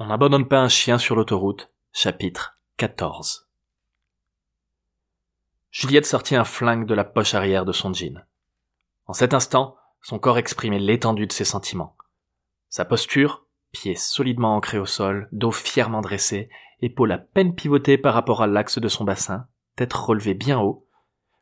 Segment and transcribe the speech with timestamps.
[0.00, 3.48] On n'abandonne pas un chien sur l'autoroute, chapitre 14.
[5.72, 8.24] Juliette sortit un flingue de la poche arrière de son jean.
[9.06, 11.96] En cet instant, son corps exprimait l'étendue de ses sentiments.
[12.68, 16.48] Sa posture, pieds solidement ancrés au sol, dos fièrement dressé,
[16.80, 20.86] épaules à peine pivotées par rapport à l'axe de son bassin, tête relevée bien haut,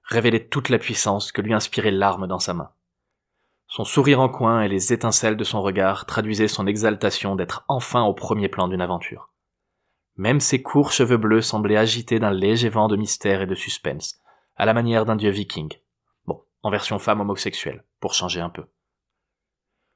[0.03, 2.71] révélait toute la puissance que lui inspirait l'arme dans sa main.
[3.69, 8.05] Son sourire en coin et les étincelles de son regard traduisaient son exaltation d'être enfin
[8.05, 9.31] au premier plan d'une aventure.
[10.17, 14.21] Même ses courts cheveux bleus semblaient agités d'un léger vent de mystère et de suspense,
[14.57, 15.73] à la manière d'un dieu viking.
[16.27, 18.65] Bon, en version femme homosexuelle, pour changer un peu.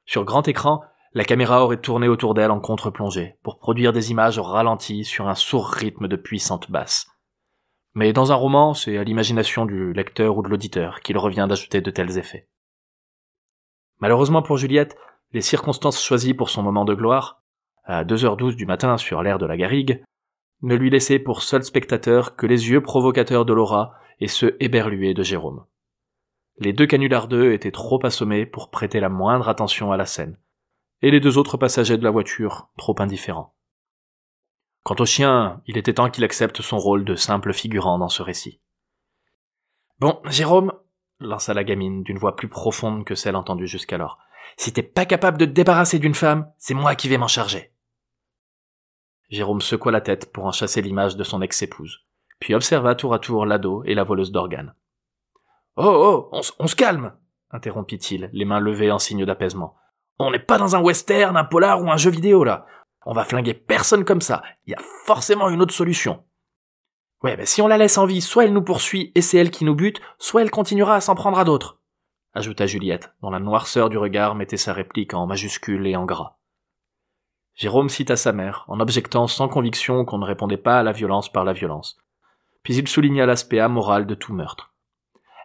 [0.05, 4.39] Sur grand écran, la caméra aurait tourné autour d'elle en contre-plongée, pour produire des images
[4.39, 7.07] ralenties sur un sourd rythme de puissante basse.
[7.93, 11.81] Mais dans un roman, c'est à l'imagination du lecteur ou de l'auditeur qu'il revient d'ajouter
[11.81, 12.47] de tels effets.
[14.01, 14.97] Malheureusement pour Juliette,
[15.31, 17.43] les circonstances choisies pour son moment de gloire,
[17.83, 20.03] à 2h12 du matin sur l'air de la garrigue,
[20.63, 25.13] ne lui laissaient pour seul spectateur que les yeux provocateurs de Laura et ceux éberlués
[25.13, 25.65] de Jérôme.
[26.57, 30.37] Les deux canulars d'eux étaient trop assommés pour prêter la moindre attention à la scène,
[31.01, 33.55] et les deux autres passagers de la voiture trop indifférents.
[34.83, 38.21] Quant au chien, il était temps qu'il accepte son rôle de simple figurant dans ce
[38.21, 38.61] récit.
[39.99, 40.73] Bon, Jérôme,
[41.21, 44.17] lança la gamine d'une voix plus profonde que celle entendue jusqu'alors.
[44.57, 47.73] Si t'es pas capable de te débarrasser d'une femme, c'est moi qui vais m'en charger.
[49.29, 52.05] Jérôme secoua la tête pour en chasser l'image de son ex-épouse,
[52.39, 54.75] puis observa tour à tour l'ado et la voleuse d'organes.
[55.77, 57.13] Oh, oh, on, se calme,
[57.49, 59.77] interrompit-il, les mains levées en signe d'apaisement.
[60.19, 62.65] On n'est pas dans un western, un polar ou un jeu vidéo, là.
[63.05, 64.43] On va flinguer personne comme ça.
[64.65, 66.23] Il y a forcément une autre solution.
[67.23, 69.51] Ouais, ben si on la laisse en vie, soit elle nous poursuit et c'est elle
[69.51, 71.77] qui nous bute, soit elle continuera à s'en prendre à d'autres.
[72.33, 76.37] Ajouta Juliette, dont la noirceur du regard mettait sa réplique en majuscule et en gras.
[77.53, 81.31] Jérôme cita sa mère, en objectant sans conviction qu'on ne répondait pas à la violence
[81.31, 81.97] par la violence.
[82.63, 84.73] Puis il souligna l'aspect amoral de tout meurtre.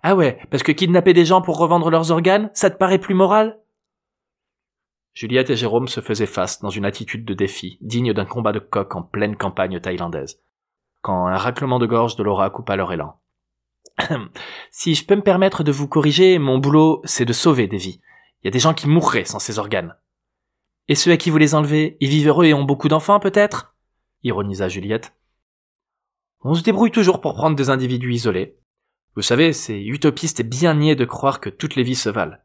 [0.02, 3.14] Ah ouais, parce que kidnapper des gens pour revendre leurs organes, ça te paraît plus
[3.14, 3.58] moral?
[5.12, 8.60] Juliette et Jérôme se faisaient face dans une attitude de défi, digne d'un combat de
[8.60, 10.40] coq en pleine campagne thaïlandaise
[11.02, 13.18] quand un raclement de gorge de Laura coupa leur élan.
[14.70, 18.00] si je peux me permettre de vous corriger, mon boulot, c'est de sauver des vies.
[18.42, 19.96] Il y a des gens qui mourraient sans ces organes.
[20.88, 23.74] Et ceux à qui vous les enlevez, ils vivent heureux et ont beaucoup d'enfants, peut-être?
[24.22, 25.12] ironisa Juliette.
[26.42, 28.56] On se débrouille toujours pour prendre des individus isolés.
[29.16, 32.36] Vous savez, c'est utopiste et bien niais de croire que toutes les vies se valent.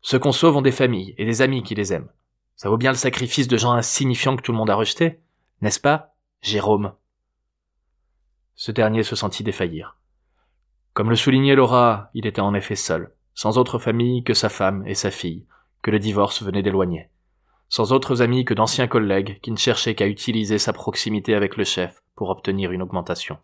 [0.00, 2.10] Ceux qu'on sauve ont des familles et des amis qui les aiment.
[2.54, 5.20] Ça vaut bien le sacrifice de gens insignifiants que tout le monde a rejetés,
[5.60, 6.92] n'est-ce pas, Jérôme?
[8.60, 9.96] Ce dernier se sentit défaillir.
[10.92, 14.84] Comme le soulignait Laura, il était en effet seul, sans autre famille que sa femme
[14.84, 15.46] et sa fille,
[15.80, 17.08] que le divorce venait d'éloigner,
[17.68, 21.62] sans autres amis que d'anciens collègues qui ne cherchaient qu'à utiliser sa proximité avec le
[21.62, 23.38] chef pour obtenir une augmentation.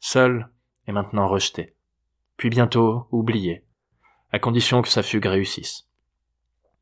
[0.00, 0.50] Seul
[0.88, 1.76] et maintenant rejeté,
[2.36, 3.64] puis bientôt oublié,
[4.32, 5.88] à condition que sa fugue réussisse.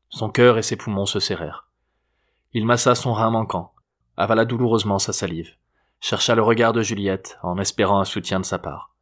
[0.09, 1.69] Son cœur et ses poumons se serrèrent.
[2.53, 3.71] Il massa son rein manquant,
[4.17, 5.55] avala douloureusement sa salive
[6.03, 8.93] chercha le regard de Juliette en espérant un soutien de sa part.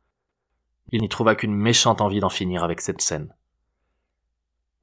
[0.92, 3.34] Il n'y trouva qu'une méchante envie d'en finir avec cette scène.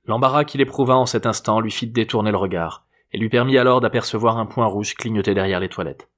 [0.05, 3.81] L'embarras qu'il éprouva en cet instant lui fit détourner le regard, et lui permit alors
[3.81, 6.09] d'apercevoir un point rouge clignoter derrière les toilettes.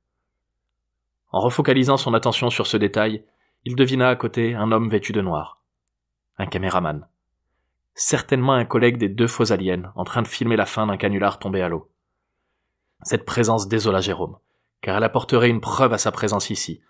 [1.32, 3.22] En refocalisant son attention sur ce détail,
[3.66, 5.60] il devina à côté un homme vêtu de noir.
[6.38, 7.06] Un caméraman.
[7.94, 11.38] Certainement un collègue des deux faux aliens, en train de filmer la fin d'un canular
[11.38, 11.90] tombé à l'eau.
[13.02, 14.38] Cette présence désola Jérôme
[14.82, 16.80] car elle apporterait une preuve à sa présence ici,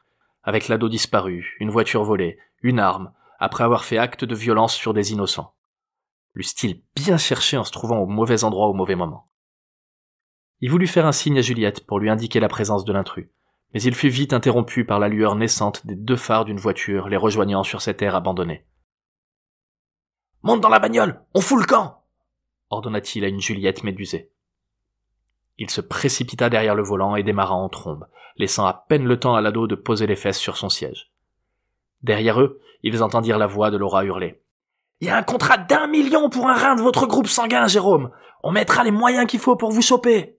[0.43, 4.95] avec l'ado disparu, une voiture volée, une arme, après avoir fait acte de violence sur
[4.95, 5.55] des innocents.
[6.35, 9.31] L'eût-il bien cherché en se trouvant au mauvais endroit au mauvais moment?
[10.61, 13.29] Il voulut faire un signe à Juliette pour lui indiquer la présence de l'intrus,
[13.73, 17.17] mais il fut vite interrompu par la lueur naissante des deux phares d'une voiture les
[17.17, 18.67] rejoignant sur cette aire abandonnée.
[20.43, 22.01] Monte dans la bagnole, on fout le camp
[22.71, 24.33] ordonna-t-il à une Juliette médusée.
[25.61, 28.07] Il se précipita derrière le volant et démarra en trombe,
[28.39, 31.13] laissant à peine le temps à l'ado de poser les fesses sur son siège.
[32.03, 34.41] Derrière eux, ils entendirent la voix de Laura hurler.
[35.03, 38.11] Il y a un contrat d'un million pour un rein de votre groupe sanguin, Jérôme.
[38.43, 40.39] On mettra les moyens qu'il faut pour vous choper.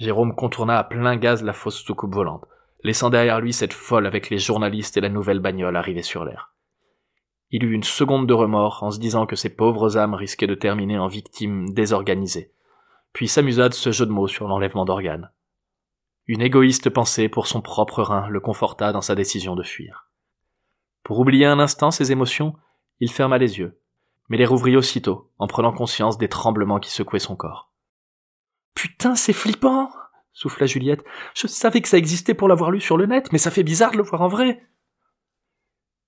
[0.00, 2.46] Jérôme contourna à plein gaz la fausse soucoupe volante,
[2.82, 6.54] laissant derrière lui cette folle avec les journalistes et la nouvelle bagnole arrivée sur l'air.
[7.52, 10.56] Il eut une seconde de remords en se disant que ces pauvres âmes risquaient de
[10.56, 12.52] terminer en victimes désorganisées,
[13.12, 15.30] puis s'amusa de ce jeu de mots sur l'enlèvement d'organes.
[16.26, 20.10] Une égoïste pensée pour son propre rein le conforta dans sa décision de fuir.
[21.02, 22.54] Pour oublier un instant ses émotions,
[23.00, 23.80] il ferma les yeux,
[24.28, 27.72] mais les rouvrit aussitôt en prenant conscience des tremblements qui secouaient son corps.
[28.74, 29.90] Putain, c'est flippant
[30.32, 31.04] souffla Juliette.
[31.34, 33.92] Je savais que ça existait pour l'avoir lu sur le net, mais ça fait bizarre
[33.92, 34.66] de le voir en vrai.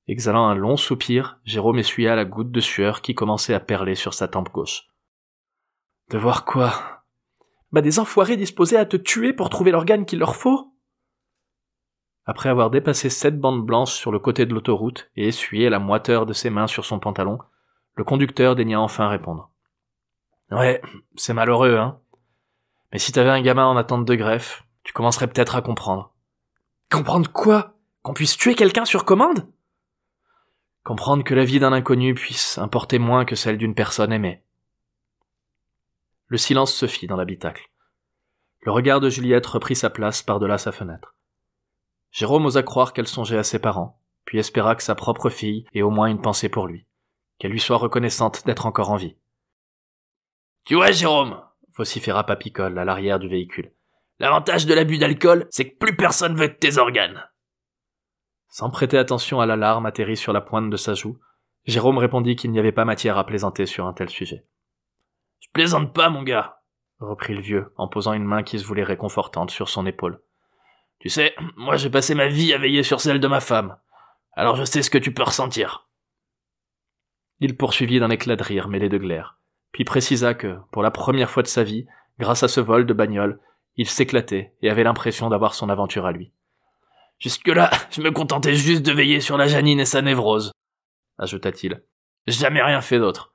[0.08, 4.14] Exhalant un long soupir, Jérôme essuya la goutte de sueur qui commençait à perler sur
[4.14, 4.88] sa tempe gauche.
[6.10, 6.91] De voir quoi?
[7.72, 10.74] Bah des enfoirés disposés à te tuer pour trouver l'organe qu'il leur faut
[12.26, 16.26] Après avoir dépassé sept bandes blanches sur le côté de l'autoroute et essuyé la moiteur
[16.26, 17.38] de ses mains sur son pantalon,
[17.94, 19.50] le conducteur daigna enfin répondre.
[20.50, 20.82] Ouais,
[21.16, 21.98] c'est malheureux, hein.
[22.92, 26.12] Mais si t'avais un gamin en attente de greffe, tu commencerais peut-être à comprendre.
[26.90, 27.74] Comprendre quoi?
[28.02, 29.46] Qu'on puisse tuer quelqu'un sur commande?
[30.84, 34.42] Comprendre que la vie d'un inconnu puisse importer moins que celle d'une personne aimée.
[36.32, 37.68] Le silence se fit dans l'habitacle.
[38.62, 41.14] Le regard de Juliette reprit sa place par-delà sa fenêtre.
[42.10, 45.82] Jérôme osa croire qu'elle songeait à ses parents, puis espéra que sa propre fille ait
[45.82, 46.86] au moins une pensée pour lui,
[47.38, 49.18] qu'elle lui soit reconnaissante d'être encore en vie.
[50.64, 51.38] Tu vois, Jérôme,
[51.76, 53.70] vociféra Papicole à l'arrière du véhicule.
[54.18, 57.28] L'avantage de l'abus d'alcool, c'est que plus personne veut tes organes.
[58.48, 61.18] Sans prêter attention à l'alarme atterrie sur la pointe de sa joue,
[61.66, 64.46] Jérôme répondit qu'il n'y avait pas matière à plaisanter sur un tel sujet.
[65.42, 66.62] Je plaisante pas, mon gars,
[67.00, 70.22] reprit le vieux, en posant une main qui se voulait réconfortante sur son épaule.
[71.00, 73.76] Tu sais, moi j'ai passé ma vie à veiller sur celle de ma femme.
[74.34, 75.88] Alors je sais ce que tu peux ressentir.
[77.40, 79.36] Il poursuivit d'un éclat de rire mêlé de glaire,
[79.72, 81.86] puis précisa que, pour la première fois de sa vie,
[82.20, 83.40] grâce à ce vol de bagnole,
[83.74, 86.32] il s'éclatait et avait l'impression d'avoir son aventure à lui.
[87.18, 90.52] Jusque-là, je me contentais juste de veiller sur la Janine et sa névrose,
[91.18, 91.82] ajouta-t-il.
[92.28, 93.31] Jamais rien fait d'autre.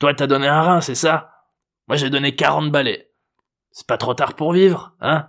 [0.00, 1.46] Toi, t'as donné un rein, c'est ça?
[1.86, 3.12] Moi, j'ai donné quarante balais.
[3.70, 5.28] C'est pas trop tard pour vivre, hein?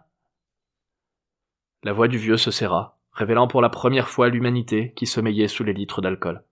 [1.83, 5.65] La voix du vieux se serra, révélant pour la première fois l'humanité qui sommeillait sous
[5.65, 6.45] les litres d'alcool.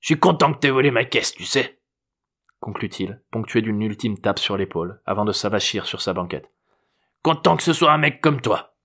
[0.00, 1.80] Je suis content que t'aies volé ma caisse, tu sais,
[2.60, 6.52] conclut-il, ponctué d'une ultime tape sur l'épaule, avant de s'avachir sur sa banquette.
[7.22, 8.76] Content que ce soit un mec comme toi.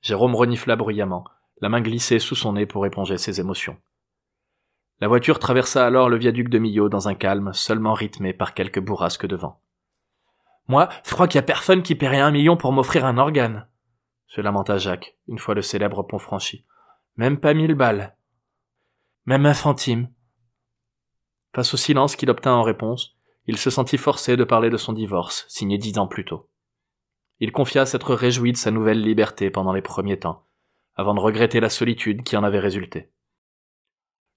[0.00, 1.24] Jérôme renifla bruyamment,
[1.60, 3.76] la main glissée sous son nez pour éponger ses émotions.
[5.00, 8.80] La voiture traversa alors le viaduc de Millau dans un calme seulement rythmé par quelques
[8.80, 9.62] bourrasques de vent.
[10.68, 13.66] Moi, je crois qu'il y a personne qui paierait un million pour m'offrir un organe,
[14.30, 16.64] se lamenta Jacques, une fois le célèbre pont franchi.
[17.16, 18.16] Même pas mille balles.
[19.26, 20.08] Même un centime.
[21.52, 24.92] Face au silence qu'il obtint en réponse, il se sentit forcé de parler de son
[24.92, 26.48] divorce, signé dix ans plus tôt.
[27.40, 30.46] Il confia s'être réjoui de sa nouvelle liberté pendant les premiers temps,
[30.94, 33.10] avant de regretter la solitude qui en avait résulté.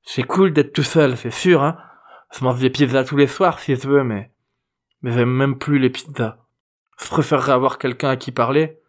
[0.03, 1.77] C'est cool d'être tout seul, c'est sûr, hein.
[2.31, 4.31] Je mange des pizzas tous les soirs si je veux, mais,
[5.01, 6.37] mais j'aime même plus les pizzas.
[6.99, 8.79] Je préférerais avoir quelqu'un à qui parler,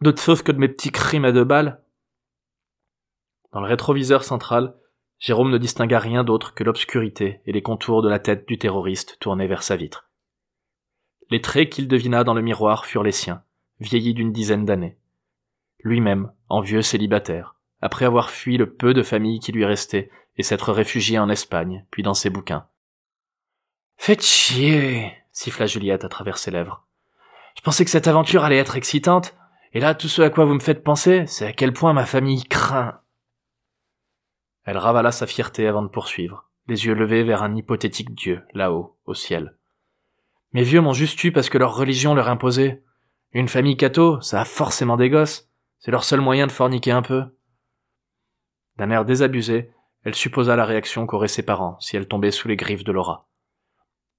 [0.00, 1.82] d'autre chose que de mes petits crimes à deux balles.
[3.52, 4.76] Dans le rétroviseur central,
[5.18, 9.18] Jérôme ne distingua rien d'autre que l'obscurité et les contours de la tête du terroriste
[9.20, 10.08] tournée vers sa vitre.
[11.30, 13.42] Les traits qu'il devina dans le miroir furent les siens,
[13.80, 14.96] vieilli d'une dizaine d'années.
[15.82, 20.42] Lui-même, en vieux célibataire, après avoir fui le peu de famille qui lui restait et
[20.42, 22.66] s'être réfugié en Espagne, puis dans ses bouquins.
[23.98, 26.86] Faites chier, siffla Juliette à travers ses lèvres.
[27.56, 29.36] Je pensais que cette aventure allait être excitante,
[29.74, 32.06] et là tout ce à quoi vous me faites penser, c'est à quel point ma
[32.06, 33.02] famille craint.
[34.64, 38.96] Elle ravala sa fierté avant de poursuivre, les yeux levés vers un hypothétique dieu, là-haut,
[39.04, 39.58] au ciel.
[40.54, 42.82] Mes vieux m'ont juste eu parce que leur religion leur imposait.
[43.32, 45.50] Une famille catho, ça a forcément des gosses.
[45.80, 47.24] C'est leur seul moyen de forniquer un peu.
[48.78, 49.70] D'un air désabusé,
[50.04, 53.28] elle supposa la réaction qu'auraient ses parents si elle tombait sous les griffes de Laura.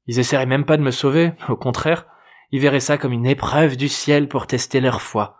[0.07, 2.07] Ils essaieraient même pas de me sauver, au contraire,
[2.51, 5.38] ils verraient ça comme une épreuve du ciel pour tester leur foi.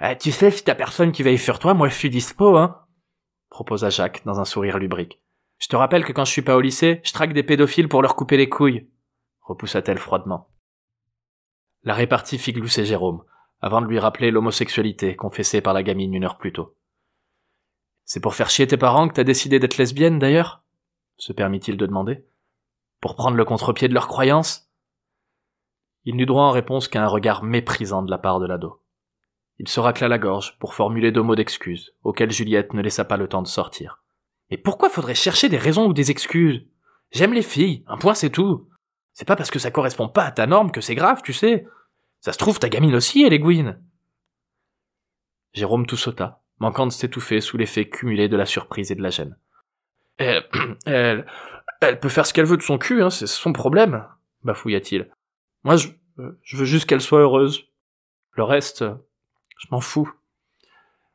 [0.00, 2.84] Eh, tu sais, si t'as personne qui veille sur toi, moi je suis dispo, hein,
[3.50, 5.20] proposa Jacques dans un sourire lubrique.
[5.58, 8.02] Je te rappelle que quand je suis pas au lycée, je traque des pédophiles pour
[8.02, 8.88] leur couper les couilles,
[9.42, 10.50] repoussa-t-elle froidement.
[11.82, 13.24] La répartie fit glousser Jérôme,
[13.60, 16.76] avant de lui rappeler l'homosexualité confessée par la gamine une heure plus tôt.
[18.08, 20.64] C'est pour faire chier tes parents que t'as décidé d'être lesbienne, d'ailleurs?
[21.18, 22.24] se permit-il de demander.
[23.02, 24.70] Pour prendre le contre-pied de leurs croyances?
[26.04, 28.82] Il n'eut droit en réponse qu'à un regard méprisant de la part de l'ado.
[29.58, 33.18] Il se racla la gorge pour formuler deux mots d'excuses, auxquels Juliette ne laissa pas
[33.18, 34.02] le temps de sortir.
[34.50, 36.66] Mais pourquoi faudrait chercher des raisons ou des excuses?
[37.10, 38.70] J'aime les filles, un point c'est tout.
[39.12, 41.66] C'est pas parce que ça correspond pas à ta norme que c'est grave, tu sais.
[42.20, 43.76] Ça se trouve, ta gamine aussi, elle est.
[45.52, 49.10] Jérôme tout sauta, manquant de s'étouffer sous l'effet cumulé de la surprise et de la
[49.10, 49.36] gêne.
[50.16, 50.44] Elle,
[50.86, 51.26] elle,
[51.80, 54.06] elle peut faire ce qu'elle veut de son cul, hein, c'est son problème,
[54.42, 55.10] bafouilla-t-il.
[55.64, 55.88] Moi, je,
[56.42, 57.64] je veux juste qu'elle soit heureuse.
[58.32, 58.84] Le reste,
[59.58, 60.12] je m'en fous.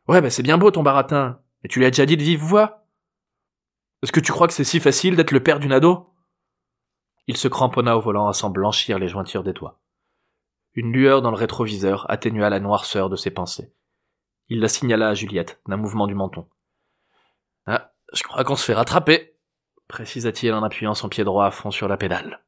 [0.08, 2.42] Ouais, bah c'est bien beau ton baratin, mais tu lui as déjà dit de vive
[2.42, 2.86] voix.
[4.02, 6.10] Est-ce que tu crois que c'est si facile d'être le père d'une ado?
[7.28, 9.80] Il se cramponna au volant à s'en blanchir les jointures des doigts.
[10.74, 13.74] Une lueur dans le rétroviseur atténua la noirceur de ses pensées.
[14.50, 16.48] Il la signala à Juliette, d'un mouvement du menton.
[17.66, 19.38] Ah, je crois qu'on se fait rattraper,
[19.88, 22.44] précisa-t-il en appuyant son pied droit à fond sur la pédale.